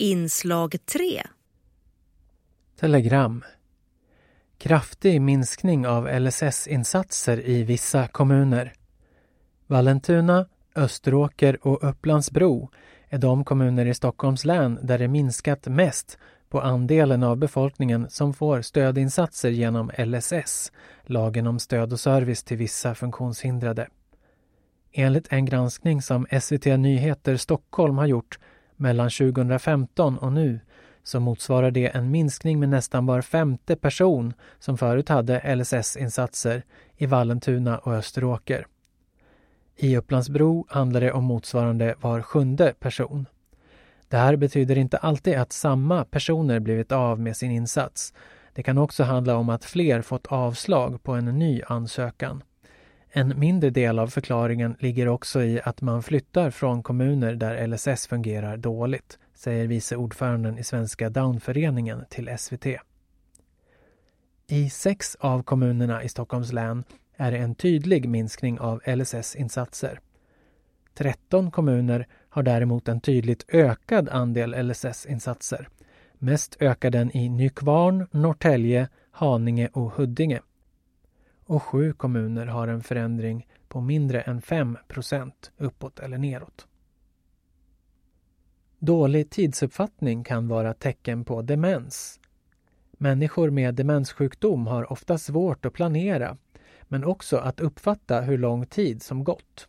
[0.00, 1.22] Inslag 3
[2.80, 3.44] Telegram
[4.58, 8.72] Kraftig minskning av LSS-insatser i vissa kommuner.
[9.66, 12.70] Vallentuna, Österåker och Upplandsbro
[13.08, 16.18] är de kommuner i Stockholms län där det minskat mest
[16.48, 20.72] på andelen av befolkningen som får stödinsatser genom LSS,
[21.02, 23.88] lagen om stöd och service till vissa funktionshindrade.
[24.92, 28.38] Enligt en granskning som SVT Nyheter Stockholm har gjort
[28.78, 30.60] mellan 2015 och nu
[31.02, 36.62] så motsvarar det en minskning med nästan var femte person som förut hade LSS-insatser
[36.96, 38.66] i Vallentuna och Österåker.
[39.76, 43.26] I Upplandsbro handlar det om motsvarande var sjunde person.
[44.08, 48.14] Det här betyder inte alltid att samma personer blivit av med sin insats.
[48.52, 52.42] Det kan också handla om att fler fått avslag på en ny ansökan.
[53.10, 58.06] En mindre del av förklaringen ligger också i att man flyttar från kommuner där LSS
[58.06, 62.66] fungerar dåligt, säger vice ordföranden i Svenska Downföreningen till SVT.
[64.46, 66.84] I sex av kommunerna i Stockholms län
[67.16, 70.00] är det en tydlig minskning av LSS-insatser.
[70.94, 75.68] 13 kommuner har däremot en tydligt ökad andel LSS-insatser.
[76.18, 80.40] Mest ökar den i Nykvarn, Norrtälje, Haninge och Huddinge.
[81.48, 86.66] Och sju kommuner har en förändring på mindre än 5% uppåt eller neråt.
[88.78, 92.20] Dålig tidsuppfattning kan vara tecken på demens.
[92.92, 96.36] Människor med demenssjukdom har ofta svårt att planera
[96.82, 99.68] men också att uppfatta hur lång tid som gått.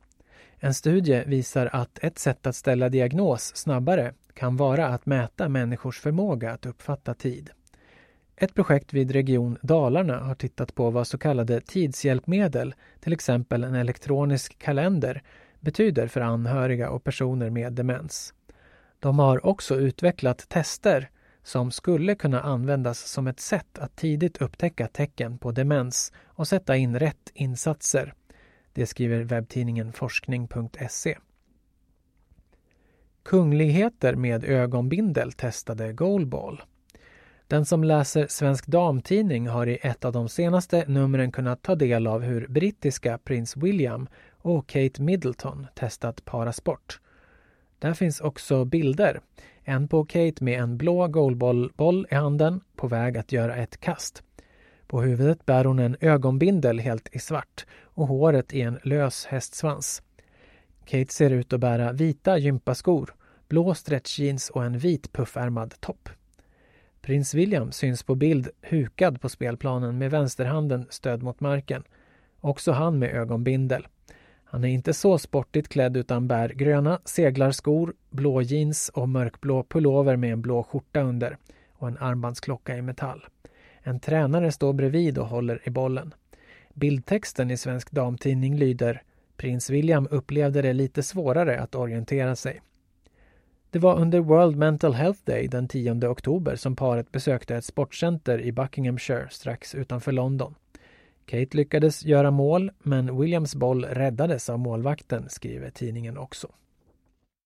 [0.57, 5.99] En studie visar att ett sätt att ställa diagnos snabbare kan vara att mäta människors
[5.99, 7.49] förmåga att uppfatta tid.
[8.41, 13.75] Ett projekt vid Region Dalarna har tittat på vad så kallade tidshjälpmedel, till exempel en
[13.75, 15.23] elektronisk kalender,
[15.59, 18.33] betyder för anhöriga och personer med demens.
[18.99, 21.09] De har också utvecklat tester
[21.43, 26.75] som skulle kunna användas som ett sätt att tidigt upptäcka tecken på demens och sätta
[26.75, 28.13] in rätt insatser.
[28.73, 31.17] Det skriver webbtidningen forskning.se.
[33.23, 36.61] Kungligheter med ögonbindel testade goalball.
[37.49, 42.07] Den som läser Svensk Damtidning har i ett av de senaste numren kunnat ta del
[42.07, 46.99] av hur brittiska prins William och Kate Middleton testat parasport.
[47.79, 49.21] Där finns också bilder.
[49.63, 54.23] En på Kate med en blå goalballboll i handen på väg att göra ett kast.
[54.87, 60.01] På huvudet bär hon en ögonbindel helt i svart och håret i en lös hästsvans.
[60.85, 63.15] Kate ser ut att bära vita gympaskor,
[63.47, 66.09] blå stretchjeans och en vit puffärmad topp.
[67.01, 71.83] Prins William syns på bild hukad på spelplanen med vänsterhanden stöd mot marken.
[72.39, 73.87] Också han med ögonbindel.
[74.43, 80.15] Han är inte så sportigt klädd utan bär gröna seglarskor, blå jeans och mörkblå pullover
[80.15, 81.37] med en blå skjorta under
[81.73, 83.25] och en armbandsklocka i metall.
[83.81, 86.13] En tränare står bredvid och håller i bollen.
[86.73, 89.01] Bildtexten i Svensk Damtidning lyder
[89.37, 92.61] Prins William upplevde det lite svårare att orientera sig.
[93.71, 98.41] Det var under World Mental Health Day den 10 oktober som paret besökte ett sportcenter
[98.41, 100.55] i Buckinghamshire strax utanför London.
[101.25, 106.47] Kate lyckades göra mål, men Williams boll räddades av målvakten, skriver tidningen också.